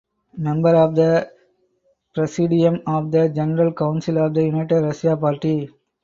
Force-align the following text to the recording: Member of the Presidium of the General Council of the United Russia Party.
Member 0.35 0.75
of 0.77 0.95
the 0.95 1.31
Presidium 2.15 2.81
of 2.87 3.11
the 3.11 3.29
General 3.29 3.71
Council 3.71 4.17
of 4.17 4.33
the 4.33 4.41
United 4.45 4.77
Russia 4.79 5.15
Party. 5.15 5.69